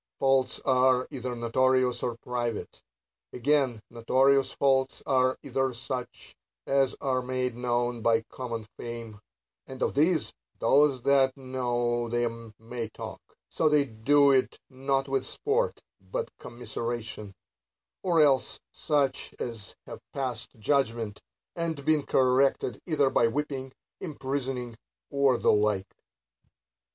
Faults 0.17 0.59
are 0.65 1.07
either 1.11 1.35
notorious, 1.35 2.01
or 2.01 2.15
private. 2.17 2.81
Again, 3.33 3.79
notorious 3.91 4.51
faults 4.51 5.03
are 5.05 5.37
either 5.43 5.75
such 5.75 6.35
as 6.65 6.95
are 6.99 7.21
made 7.21 7.55
known 7.55 8.01
by 8.01 8.21
common 8.23 8.65
fame; 8.79 9.19
and 9.67 9.83
of 9.83 9.93
these 9.93 10.33
those 10.57 11.03
that 11.03 11.37
know 11.37 12.09
them 12.09 12.51
may 12.57 12.89
talk, 12.89 13.21
so 13.47 13.69
they 13.69 13.85
do 13.85 14.31
it 14.31 14.57
not 14.71 15.07
with 15.07 15.23
sport, 15.23 15.83
but 16.11 16.35
commiseration:— 16.39 17.35
or 18.01 18.21
else 18.21 18.59
such 18.71 19.35
as 19.39 19.75
have 19.85 20.01
passed 20.13 20.49
judgment, 20.57 21.21
and 21.55 21.85
been 21.85 22.01
corrected 22.01 22.81
either 22.87 23.11
by 23.11 23.27
whipping, 23.27 23.71
imprisoning, 23.99 24.75
or 25.11 25.37
the 25.37 25.51
like. 25.53 25.93